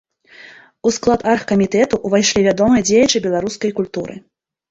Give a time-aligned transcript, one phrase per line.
[0.89, 4.13] У склад аргкамітэту ўвайшлі вядомыя дзеячы беларускай культуры.